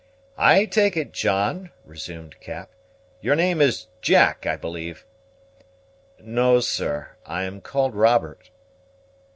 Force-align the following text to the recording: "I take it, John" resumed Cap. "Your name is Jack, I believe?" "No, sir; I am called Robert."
"I 0.39 0.65
take 0.65 0.97
it, 0.97 1.11
John" 1.11 1.69
resumed 1.85 2.39
Cap. 2.39 2.71
"Your 3.21 3.35
name 3.35 3.61
is 3.61 3.85
Jack, 4.01 4.47
I 4.47 4.55
believe?" 4.57 5.05
"No, 6.19 6.59
sir; 6.59 7.09
I 7.23 7.43
am 7.43 7.61
called 7.61 7.93
Robert." 7.93 8.49